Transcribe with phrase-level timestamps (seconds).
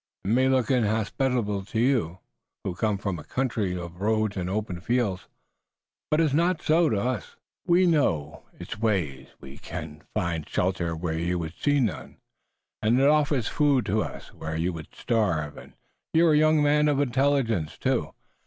[0.25, 2.17] It may look inhospitable to you
[2.63, 5.27] who come from a country of roads and open fields,
[6.09, 7.35] but it's not so to us.
[7.67, 9.27] We know its ways.
[9.39, 12.17] We can find shelter where you would see none,
[12.81, 15.73] and it offers food to us, where you would starve, and
[16.15, 18.15] you're a young man of intelligence too."